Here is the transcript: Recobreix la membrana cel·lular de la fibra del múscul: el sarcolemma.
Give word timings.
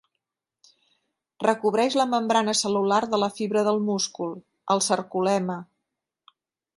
Recobreix 1.43 1.97
la 1.99 2.07
membrana 2.13 2.55
cel·lular 2.61 2.99
de 3.11 3.19
la 3.25 3.31
fibra 3.41 3.65
del 3.69 3.79
múscul: 3.91 4.33
el 4.77 4.83
sarcolemma. 4.87 5.59